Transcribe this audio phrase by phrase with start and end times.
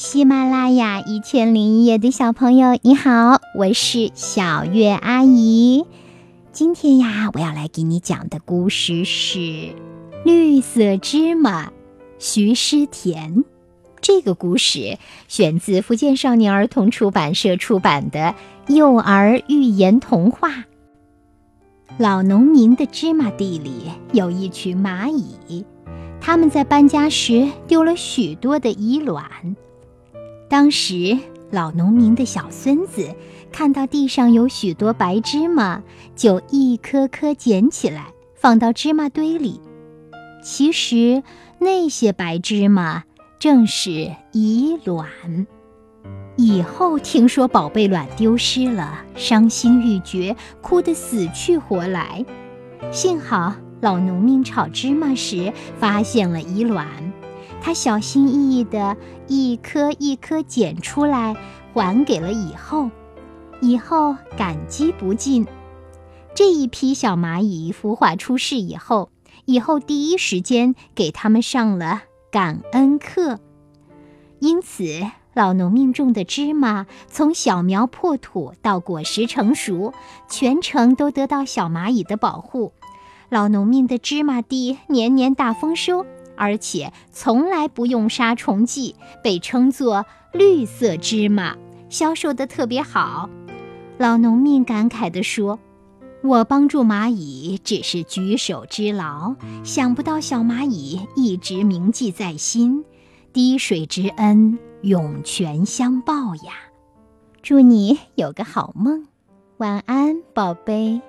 [0.00, 5.86] 喜马拉雅一千零一夜的小朋友，你好，我是小月阿姨。
[6.52, 9.38] 今天呀，我要来给你讲的故事是
[10.24, 11.66] 《绿色芝麻》，
[12.20, 13.42] 徐诗田。
[14.00, 18.36] 这个故事选自福建少年儿童出版社出版的
[18.72, 20.48] 《幼儿寓言童话》。
[21.98, 25.64] 老农民的芝麻地里有一群蚂蚁，
[26.20, 29.24] 他们在搬家时丢了许多的蚁卵。
[30.48, 31.18] 当时，
[31.50, 33.14] 老农民的小孙子
[33.52, 35.82] 看到地上有许多白芝麻，
[36.16, 39.60] 就一颗颗捡起来放到芝麻堆里。
[40.42, 41.22] 其实，
[41.58, 43.04] 那些白芝麻
[43.38, 45.06] 正是蚁卵。
[46.36, 52.24] 以后听说宝贝卵丢失了，伤心欲绝，哭得死去活来。
[52.90, 56.86] 幸好老农民炒芝麻时发现了蚁卵，
[57.60, 61.36] 他小心翼翼地一颗一颗捡出来，
[61.72, 62.90] 还给了蚁后。
[63.60, 65.46] 蚁后感激不尽。
[66.34, 69.10] 这一批小蚂蚁孵化出世以后，
[69.44, 73.38] 蚁后第一时间给他们上了感恩课，
[74.40, 74.84] 因此。
[75.34, 79.92] 老农民种的芝麻，从小苗破土到果实成熟，
[80.28, 82.72] 全程都得到小蚂蚁的保护。
[83.28, 86.04] 老农民的芝麻地年年大丰收，
[86.38, 91.56] 而且从来不用杀虫剂，被称作“绿色芝麻”，
[91.90, 93.28] 销售的特别好。
[93.98, 95.58] 老农民感慨地说
[96.22, 102.84] ：“我帮助蚂蚁只是举手之劳，想不到小蚂蚁一直铭记在心，
[103.32, 106.52] 滴水之恩。”涌泉相报呀！
[107.42, 109.08] 祝你有个好梦，
[109.56, 111.00] 晚安，宝贝。